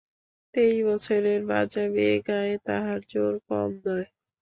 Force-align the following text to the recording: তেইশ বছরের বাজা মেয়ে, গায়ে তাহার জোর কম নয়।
তেইশ 0.53 0.77
বছরের 0.85 1.41
বাজা 1.45 1.83
মেয়ে, 1.93 2.15
গায়ে 2.27 2.55
তাহার 2.67 2.99
জোর 3.11 3.33
কম 3.47 3.69
নয়। 3.85 4.07